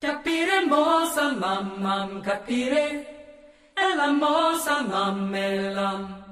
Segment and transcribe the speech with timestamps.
[0.00, 3.04] Capire mosa mamam capire
[3.76, 6.22] ella mosa mamellam.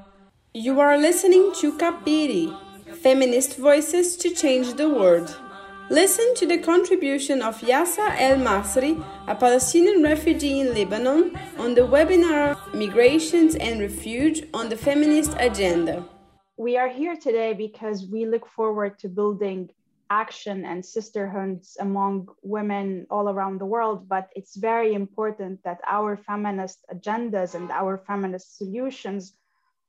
[0.54, 2.57] You are listening to Capire,
[3.02, 5.37] feminist voices to change the world.
[5.91, 11.80] Listen to the contribution of Yassa El Masri, a Palestinian refugee in Lebanon, on the
[11.80, 16.05] webinar Migrations and Refuge on the Feminist Agenda.
[16.57, 19.71] We are here today because we look forward to building
[20.11, 26.16] action and sisterhoods among women all around the world, but it's very important that our
[26.16, 29.37] feminist agendas and our feminist solutions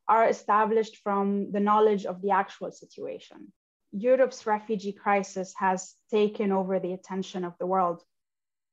[0.08, 3.52] are established from the knowledge of the actual situation.
[3.92, 8.04] Europe's refugee crisis has taken over the attention of the world,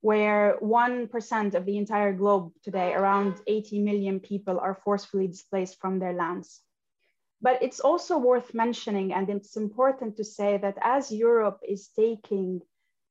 [0.01, 5.99] where 1% of the entire globe today, around 80 million people, are forcefully displaced from
[5.99, 6.61] their lands.
[7.45, 12.63] But it's also worth mentioning, and it's important to say that as Europe is taking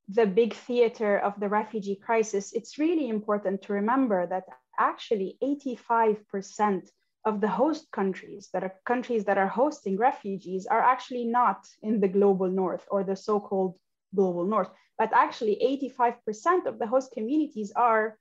[0.07, 4.45] the big theater of the refugee crisis, it's really important to remember that
[4.79, 6.89] actually 85%
[7.25, 11.99] of the host countries that are countries that are hosting refugees are actually not in
[11.99, 13.75] the global north or the so-called
[14.15, 15.55] global north, but actually
[15.93, 18.17] 85% of the host communities are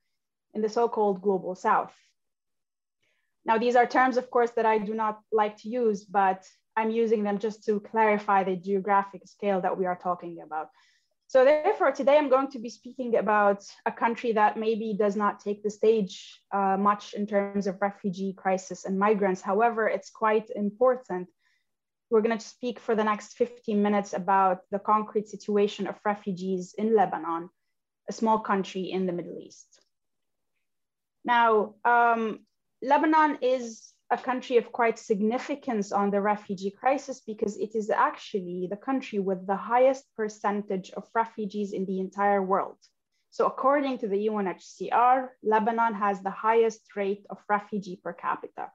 [0.52, 1.94] in the so-called global south.
[3.44, 6.44] Now, these are terms, of course, that I do not like to use, but
[6.76, 10.68] I'm using them just to clarify the geographic scale that we are talking about.
[11.26, 15.40] So therefore, today I'm going to be speaking about a country that maybe does not
[15.40, 19.40] take the stage uh, much in terms of refugee crisis and migrants.
[19.40, 21.28] However, it's quite important.
[22.10, 26.74] We're going to speak for the next 15 minutes about the concrete situation of refugees
[26.76, 27.48] in Lebanon,
[28.10, 29.80] a small country in the Middle East.
[31.24, 32.40] Now, um,
[32.84, 38.66] Lebanon is a country of quite significance on the refugee crisis because it is actually
[38.68, 42.78] the country with the highest percentage of refugees in the entire world.
[43.30, 48.72] So according to the UNHCR, Lebanon has the highest rate of refugee per capita.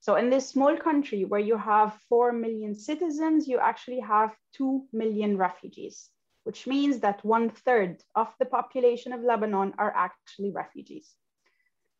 [0.00, 4.86] So in this small country where you have 4 million citizens, you actually have 2
[4.92, 6.08] million refugees,
[6.44, 11.14] which means that one third of the population of Lebanon are actually refugees.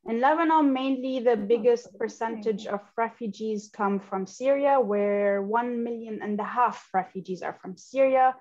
[0.07, 6.21] In Lebanon, mainly the oh, biggest percentage of refugees come from Syria, where one million
[6.23, 8.37] and a half refugees are from Syria,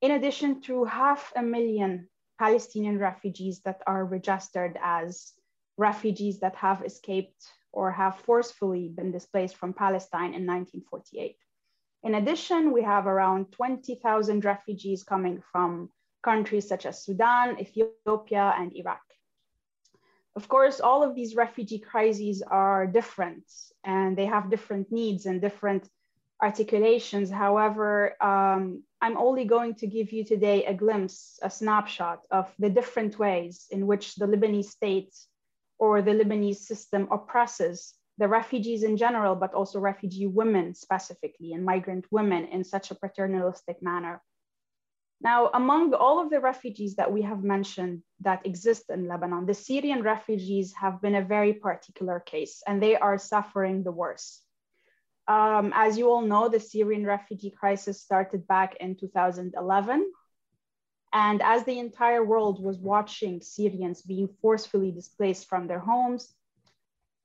[0.00, 2.08] in addition to half a million
[2.40, 5.32] Palestinian refugees that are registered as
[5.76, 11.36] refugees that have escaped or have forcefully been displaced from Palestine in 1948.
[12.02, 15.90] In addition, we have around 20,000 refugees coming from
[16.24, 19.09] countries such as Sudan, Ethiopia, and Iraq.
[20.40, 23.44] Of course, all of these refugee crises are different
[23.84, 25.86] and they have different needs and different
[26.40, 27.30] articulations.
[27.30, 32.70] However, um, I'm only going to give you today a glimpse, a snapshot of the
[32.70, 35.14] different ways in which the Lebanese state
[35.78, 41.66] or the Lebanese system oppresses the refugees in general, but also refugee women specifically and
[41.66, 44.22] migrant women in such a paternalistic manner.
[45.22, 49.54] Now, among all of the refugees that we have mentioned that exist in Lebanon, the
[49.54, 54.42] Syrian refugees have been a very particular case and they are suffering the worst.
[55.28, 60.10] Um, as you all know, the Syrian refugee crisis started back in 2011.
[61.12, 66.32] And as the entire world was watching Syrians being forcefully displaced from their homes,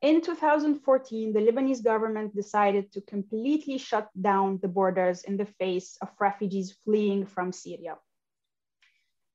[0.06, 5.98] in 2014, the Lebanese government decided to completely shut down the borders in the face
[6.00, 7.96] of refugees fleeing from Syria.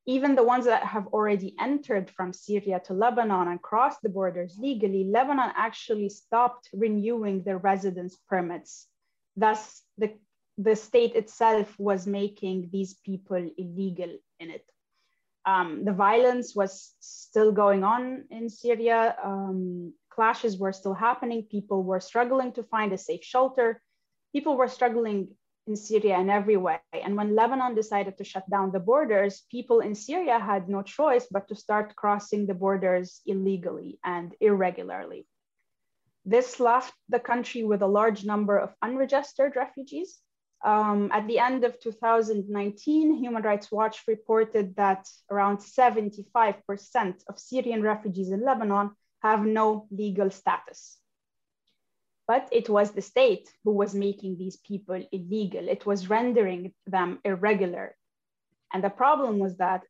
[0.06, 4.56] Even the ones that have already entered from Syria to Lebanon and crossed the borders
[4.60, 8.86] legally, Lebanon actually stopped renewing their residence permits.
[9.36, 10.14] Thus, the,
[10.56, 14.64] the state itself was making these people illegal in it.
[15.44, 19.16] Um, the violence was still going on in Syria.
[19.25, 21.44] Um, clashes were still happening.
[21.50, 23.81] People were struggling to find a safe shelter.
[24.32, 25.28] People were struggling
[25.66, 26.81] in Syria in every way.
[26.93, 31.26] And when Lebanon decided to shut down the borders, people in Syria had no choice
[31.31, 35.27] but to start crossing the borders illegally and irregularly.
[36.24, 40.18] This left the country with a large number of unregistered refugees.
[40.62, 47.83] Um, at the end of 2019, Human Rights Watch reported that around 75% of Syrian
[47.83, 48.91] refugees in Lebanon
[49.22, 50.97] have no legal status.
[52.27, 55.69] But it was the state who was making these people illegal.
[55.69, 57.97] It was rendering them irregular.
[58.72, 59.83] And the problem was that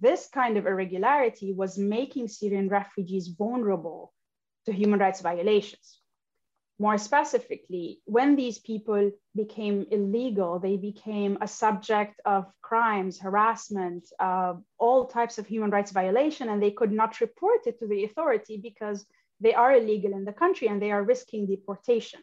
[0.00, 4.12] this kind of irregularity was making Syrian refugees vulnerable
[4.66, 6.00] to human rights violations.
[6.80, 14.54] More specifically, when these people became illegal, they became a subject of crimes, harassment, uh,
[14.78, 18.58] all types of human rights violation, and they could not report it to the authority
[18.58, 19.04] because
[19.40, 22.20] they are illegal in the country and they are risking deportation.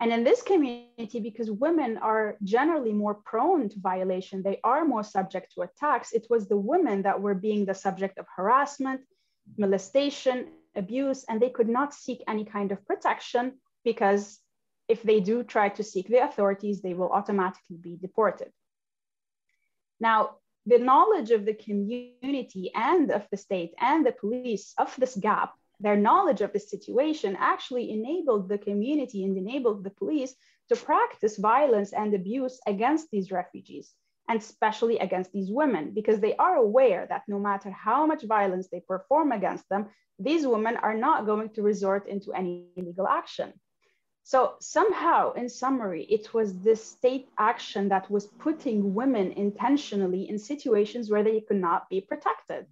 [0.00, 5.04] And in this community, because women are generally more prone to violation, they are more
[5.04, 9.00] subject to attacks, it was the women that were being the subject of harassment,
[9.56, 14.40] molestation, abuse, and they could not seek any kind of protection because
[14.88, 18.52] if they do try to seek the authorities, they will automatically be deported.
[19.98, 20.36] Now,
[20.66, 25.54] the knowledge of the community and of the state and the police of this gap,
[25.80, 30.34] their knowledge of the situation actually enabled the community and enabled the police
[30.68, 33.94] to practice violence and abuse against these refugees
[34.28, 38.68] and especially against these women because they are aware that no matter how much violence
[38.68, 39.86] they perform against them,
[40.18, 43.52] these women are not going to resort into any legal action.
[44.24, 50.36] So somehow, in summary, it was this state action that was putting women intentionally in
[50.36, 52.66] situations where they could not be protected.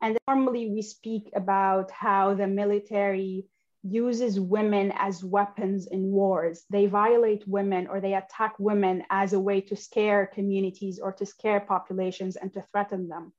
[0.00, 3.46] And normally we speak about how the military
[3.84, 6.64] uses women as weapons in wars.
[6.70, 11.26] They violate women or they attack women as a way to scare communities or to
[11.26, 13.32] scare populations and to threaten them.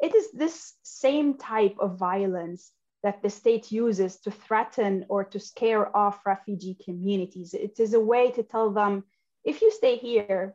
[0.00, 2.72] It is this same type of violence
[3.02, 7.52] that the state uses to threaten or to scare off refugee communities.
[7.52, 9.04] It is a way to tell them
[9.44, 10.54] if you stay here,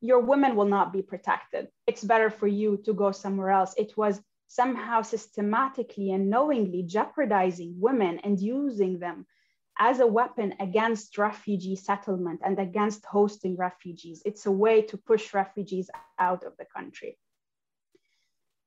[0.00, 1.68] your women will not be protected.
[1.86, 3.74] It's better for you to go somewhere else.
[3.76, 9.26] It was somehow systematically and knowingly jeopardizing women and using them
[9.78, 14.22] as a weapon against refugee settlement and against hosting refugees.
[14.24, 17.18] It's a way to push refugees out of the country.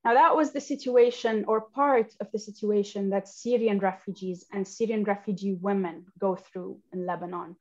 [0.03, 5.03] Now, that was the situation or part of the situation that Syrian refugees and Syrian
[5.03, 7.55] refugee women go through in Lebanon.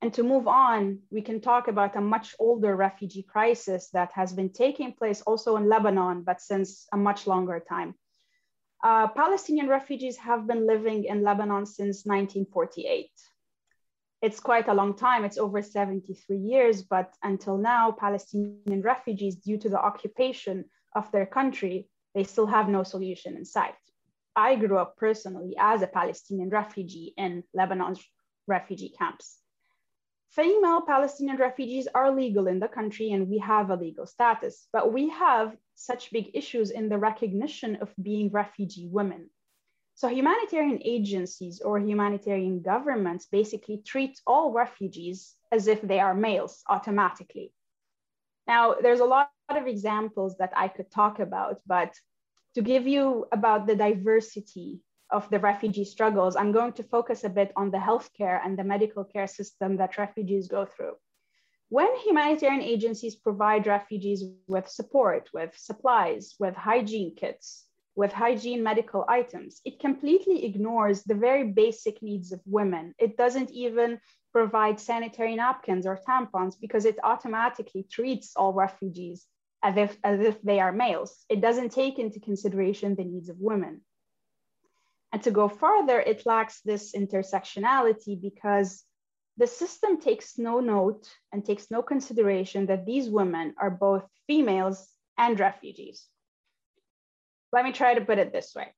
[0.00, 4.32] And to move on, we can talk about a much older refugee crisis that has
[4.32, 7.94] been taking place also in Lebanon, but since a much longer time.
[8.82, 13.10] Uh, Palestinian refugees have been living in Lebanon since 1948.
[14.22, 19.58] It's quite a long time, it's over 73 years, but until now, Palestinian refugees, due
[19.58, 20.64] to the occupation
[20.94, 23.74] of their country, they still have no solution in sight.
[24.36, 28.04] I grew up personally as a Palestinian refugee in Lebanon's
[28.46, 29.38] refugee camps.
[30.30, 34.92] Female Palestinian refugees are legal in the country and we have a legal status, but
[34.92, 39.30] we have such big issues in the recognition of being refugee women.
[39.94, 46.62] So humanitarian agencies or humanitarian governments basically treat all refugees as if they are males
[46.68, 47.52] automatically.
[48.46, 51.94] Now, there's a lot of examples that I could talk about, but
[52.54, 57.28] to give you about the diversity of the refugee struggles, I'm going to focus a
[57.28, 60.94] bit on the healthcare and the medical care system that refugees go through.
[61.70, 69.04] When humanitarian agencies provide refugees with support, with supplies, with hygiene kits, with hygiene medical
[69.08, 72.94] items, it completely ignores the very basic needs of women.
[72.98, 74.00] It doesn't even
[74.32, 79.26] provide sanitary napkins or tampons because it automatically treats all refugees
[79.62, 81.24] as if, as if they are males.
[81.28, 83.82] It doesn't take into consideration the needs of women.
[85.12, 88.84] And to go further, it lacks this intersectionality because
[89.38, 94.88] the system takes no note and takes no consideration that these women are both females
[95.16, 96.06] and refugees.
[97.52, 98.74] Let me try to put it this way.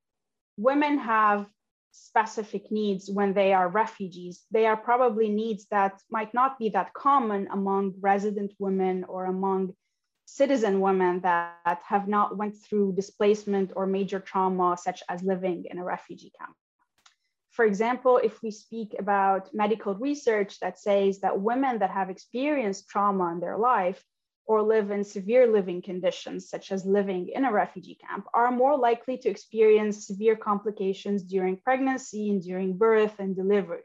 [0.57, 1.47] Women have
[1.91, 4.45] specific needs when they are refugees.
[4.51, 9.75] They are probably needs that might not be that common among resident women or among
[10.25, 15.77] citizen women that have not went through displacement or major trauma, such as living in
[15.77, 16.55] a refugee camp.
[17.49, 22.87] For example, if we speak about medical research that says that women that have experienced
[22.87, 24.01] trauma in their life
[24.45, 28.77] or live in severe living conditions, such as living in a refugee camp, are more
[28.77, 33.83] likely to experience severe complications during pregnancy and during birth and delivery.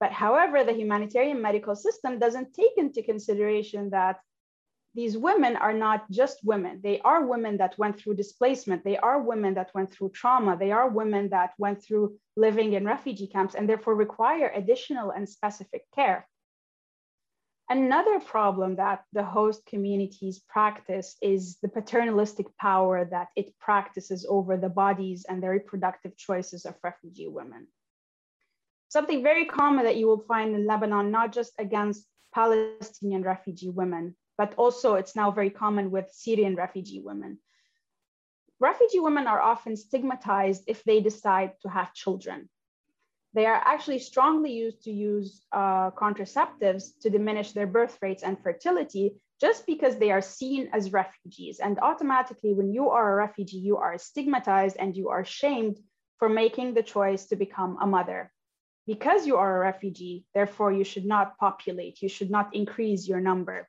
[0.00, 4.20] But however, the humanitarian medical system doesn't take into consideration that
[4.94, 6.80] these women are not just women.
[6.82, 8.84] They are women that went through displacement.
[8.84, 10.56] They are women that went through trauma.
[10.56, 15.28] They are women that went through living in refugee camps and therefore require additional and
[15.28, 16.28] specific care.
[17.68, 24.56] Another problem that the host communities practice is the paternalistic power that it practices over
[24.56, 27.66] the bodies and the reproductive choices of refugee women.
[28.90, 34.14] Something very common that you will find in Lebanon, not just against Palestinian refugee women,
[34.36, 37.38] but also it's now very common with Syrian refugee women.
[38.60, 42.48] Refugee women are often stigmatized if they decide to have children.
[43.34, 48.38] they are actually strongly used to use uh, contraceptives to diminish their birth rates and
[48.40, 51.58] fertility just because they are seen as refugees.
[51.58, 55.80] And automatically, when you are a refugee, you are stigmatized and you are shamed
[56.18, 58.30] for making the choice to become a mother.
[58.86, 63.20] Because you are a refugee, therefore, you should not populate, you should not increase your
[63.20, 63.68] number.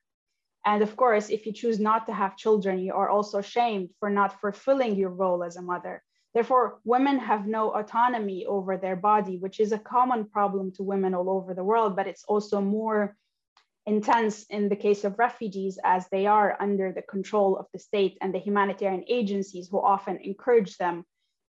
[0.65, 4.09] And of course, if you choose not to have children, you are also shamed for
[4.09, 6.03] not fulfilling your role as a mother.
[6.33, 11.13] Therefore, women have no autonomy over their body, which is a common problem to women
[11.13, 13.15] all over the world, but it's also more
[13.85, 18.17] intense in the case of refugees as they are under the control of the state
[18.19, 21.05] and the humanitarian agencies who often encourage them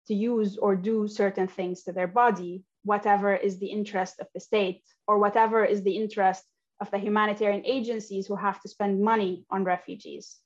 [0.08, 4.40] to use or do certain things to their body, whatever is the interest of the
[4.40, 6.44] state or whatever is the interest
[6.82, 10.38] of the humanitarian agencies who have to spend money on refugees.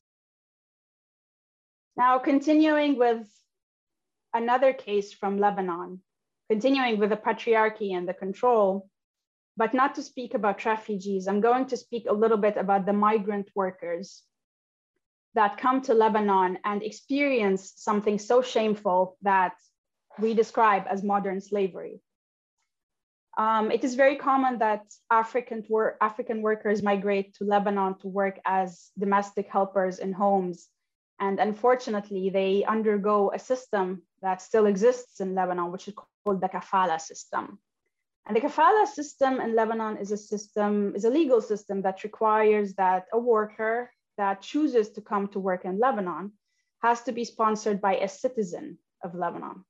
[1.98, 3.27] Now, continuing with
[4.33, 6.01] another case from Lebanon,
[6.50, 8.89] continuing with the patriarchy and the control,
[9.57, 11.27] but not to speak about refugees.
[11.27, 14.24] I'm going to speak a little bit about the migrant workers
[15.36, 19.53] that come to Lebanon and experience something so shameful that
[20.17, 22.01] we describe as modern slavery.
[23.39, 28.38] Um, it is very common that African, wor African workers migrate to Lebanon to work
[28.43, 30.67] as domestic helpers in homes.
[31.22, 36.50] And unfortunately, they undergo a system that still exists in Lebanon, which is called the
[36.50, 37.60] kafala system.
[38.25, 42.74] And the kafala system in Lebanon is a system, is a legal system that requires
[42.74, 46.34] that a worker that chooses to come to work in Lebanon
[46.84, 49.63] has to be sponsored by a citizen of Lebanon.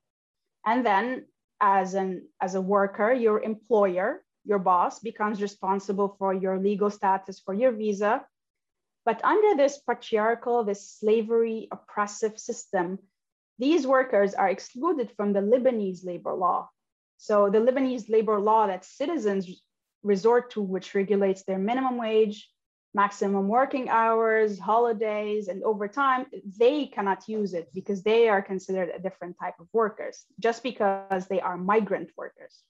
[0.66, 1.26] And then
[1.60, 7.40] as an as a worker, your employer, your boss becomes responsible for your legal status
[7.40, 8.24] for your visa.
[9.04, 12.98] But under this patriarchal, this slavery oppressive system,
[13.58, 16.68] these workers are excluded from the Lebanese labor law.
[17.16, 19.62] So the Lebanese labor law that citizens
[20.02, 22.48] resort to, which regulates their minimum wage,
[22.94, 26.26] maximum working hours, holidays, and overtime,
[26.58, 31.26] they cannot use it because they are considered a different type of workers, just because
[31.28, 32.62] they are migrant workers.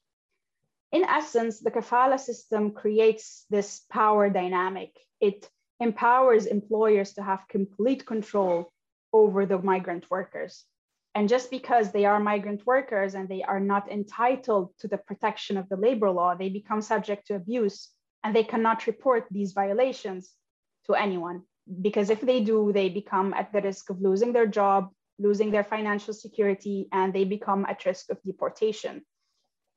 [0.93, 4.93] In essence, the kafala system creates this power dynamic.
[5.21, 5.49] It
[5.79, 8.73] empowers employers to have complete control
[9.13, 10.65] over the migrant workers.
[11.15, 15.57] And just because they are migrant workers and they are not entitled to the protection
[15.57, 17.89] of the labor law, they become subject to abuse
[18.23, 20.31] and they cannot report these violations
[20.87, 21.43] to anyone.
[21.81, 25.65] Because if they do, they become at the risk of losing their job, losing their
[25.65, 29.03] financial security, and they become at risk of deportation.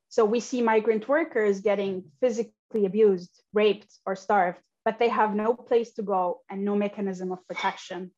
[0.09, 5.53] So we see migrant workers getting physically abused, raped, or starved, but they have no
[5.53, 8.11] place to go and no mechanism of protection.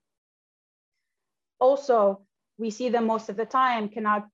[1.60, 2.25] Also,
[2.58, 4.27] we see them most of the time cannot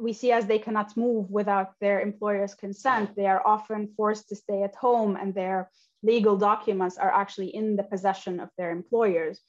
[0.00, 4.36] we see as they cannot move without their employer's consent they are often forced to
[4.36, 5.70] stay at home and their
[6.02, 9.40] legal documents are actually in the possession of their employers.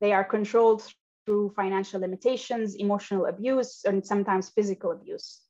[0.00, 0.82] They are controlled
[1.24, 5.40] through financial limitations emotional abuse and sometimes physical abuse.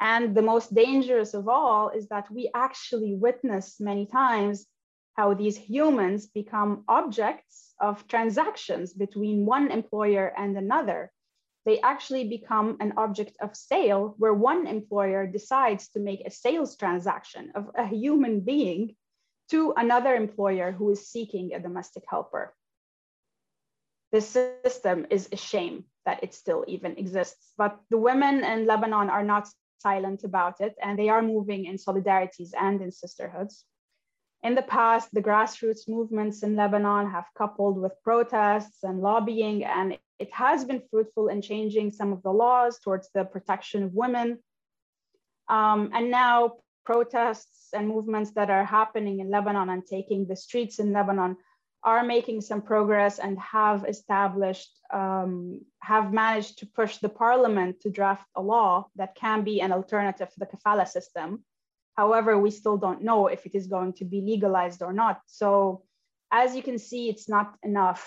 [0.00, 4.66] And the most dangerous of all is that we actually witness many times
[5.14, 11.10] how these humans become objects of transactions between one employer and another
[11.66, 16.76] they actually become an object of sale where one employer decides to make a sales
[16.76, 18.96] transaction of a human being
[19.50, 22.54] to another employer who is seeking a domestic helper.
[24.12, 29.10] This system is a shame that it still even exists, but the women in Lebanon
[29.10, 29.48] are not
[29.78, 33.64] silent about it, and they are moving in solidarities and in sisterhoods.
[34.42, 39.98] In the past, the grassroots movements in Lebanon have coupled with protests and lobbying, and
[40.18, 44.38] it has been fruitful in changing some of the laws towards the protection of women.
[45.48, 46.54] Um, and now
[46.86, 51.36] protests and movements that are happening in Lebanon and taking the streets in Lebanon
[51.82, 57.90] are making some progress and have established, um, have managed to push the parliament to
[57.90, 61.44] draft a law that can be an alternative to the kafala system
[62.02, 65.16] However, we still don't know if it is going to be legalized or not.
[65.26, 65.82] So
[66.42, 68.02] as you can see, it's not enough.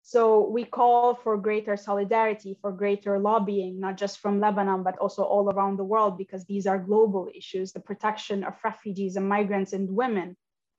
[0.00, 5.22] So we call for greater solidarity, for greater lobbying, not just from Lebanon, but also
[5.22, 7.72] all around the world, because these are global issues.
[7.72, 10.34] The protection of refugees and migrants and women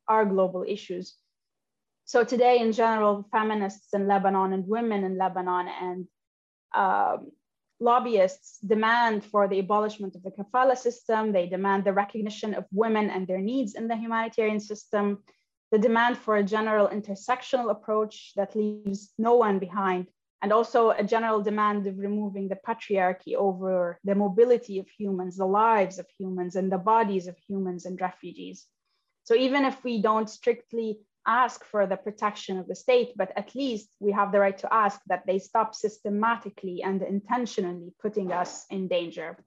[0.07, 1.15] are global issues.
[2.05, 6.07] So today, in general, feminists in Lebanon and women in Lebanon and
[6.73, 7.31] um,
[7.79, 11.31] lobbyists demand for the abolishment of the kafala system.
[11.31, 15.23] They demand the recognition of women and their needs in the humanitarian system.
[15.71, 20.07] The demand for a general intersectional approach that leaves no one behind
[20.41, 25.45] and also a general demand of removing the patriarchy over the mobility of humans, the
[25.45, 28.65] lives of humans, and the bodies of humans and refugees.
[29.25, 33.53] So even if we don't strictly ask for the protection of the state, but at
[33.55, 38.65] least we have the right to ask that they stop systematically and intentionally putting us
[38.69, 39.37] in danger.